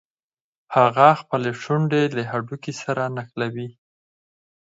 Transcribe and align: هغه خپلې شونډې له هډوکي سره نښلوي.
هغه 0.75 1.07
خپلې 1.21 1.51
شونډې 1.61 2.03
له 2.15 2.21
هډوکي 2.31 2.73
سره 2.83 3.03
نښلوي. 3.15 3.69